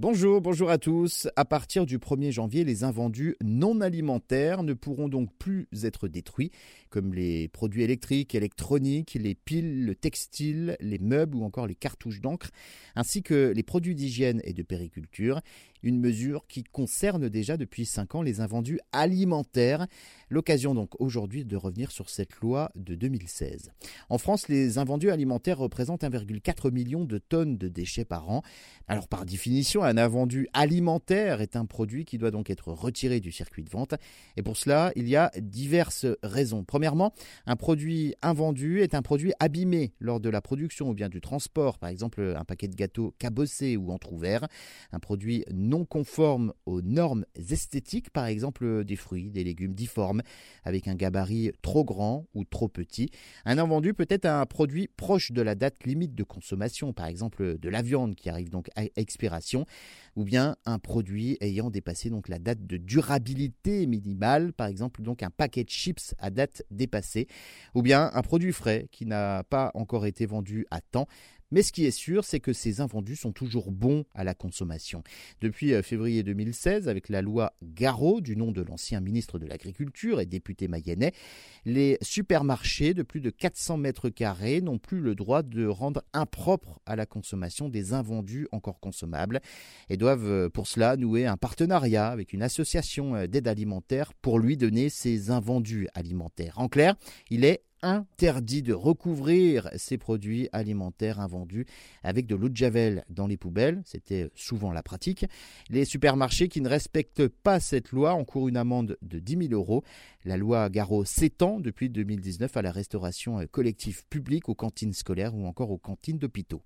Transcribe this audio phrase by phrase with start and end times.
[0.00, 1.26] Bonjour, bonjour à tous.
[1.34, 6.52] À partir du 1er janvier, les invendus non alimentaires ne pourront donc plus être détruits,
[6.88, 12.20] comme les produits électriques, électroniques, les piles, le textile, les meubles ou encore les cartouches
[12.20, 12.50] d'encre,
[12.94, 15.40] ainsi que les produits d'hygiène et de périculture.
[15.82, 19.86] Une mesure qui concerne déjà depuis 5 ans les invendus alimentaires.
[20.28, 23.70] L'occasion donc aujourd'hui de revenir sur cette loi de 2016.
[24.08, 28.42] En France, les invendus alimentaires représentent 1,4 million de tonnes de déchets par an.
[28.88, 33.32] Alors par définition, un invendu alimentaire est un produit qui doit donc être retiré du
[33.32, 33.94] circuit de vente.
[34.36, 36.64] Et pour cela, il y a diverses raisons.
[36.64, 37.12] Premièrement,
[37.46, 41.78] un produit invendu est un produit abîmé lors de la production ou bien du transport,
[41.78, 44.46] par exemple un paquet de gâteaux cabossé ou entrouvert,
[44.92, 50.22] un produit non conforme aux normes esthétiques, par exemple des fruits, des légumes difformes,
[50.64, 53.10] avec un gabarit trop grand ou trop petit.
[53.44, 57.58] Un invendu peut être un produit proche de la date limite de consommation, par exemple
[57.58, 59.66] de la viande qui arrive donc à expiration,
[60.16, 65.22] ou bien un produit ayant dépassé donc la date de durabilité minimale, par exemple donc
[65.22, 67.28] un paquet de chips à date dépassée,
[67.74, 71.06] ou bien un produit frais qui n'a pas encore été vendu à temps
[71.50, 75.02] mais ce qui est sûr, c'est que ces invendus sont toujours bons à la consommation.
[75.40, 80.20] Depuis euh, février 2016, avec la loi Garot, du nom de l'ancien ministre de l'Agriculture
[80.20, 81.12] et député mayennais,
[81.64, 86.80] les supermarchés de plus de 400 mètres carrés n'ont plus le droit de rendre impropre
[86.86, 89.40] à la consommation des invendus encore consommables
[89.88, 94.38] et doivent euh, pour cela nouer un partenariat avec une association euh, d'aide alimentaire pour
[94.38, 96.54] lui donner ces invendus alimentaires.
[96.56, 96.94] En clair,
[97.30, 101.66] il est interdit de recouvrir ces produits alimentaires invendus
[102.02, 103.82] avec de l'eau de javel dans les poubelles.
[103.84, 105.26] C'était souvent la pratique.
[105.70, 109.84] Les supermarchés qui ne respectent pas cette loi encourent une amende de 10 000 euros.
[110.24, 115.46] La loi Garot s'étend depuis 2019 à la restauration collective publique, aux cantines scolaires ou
[115.46, 116.62] encore aux cantines d'hôpitaux.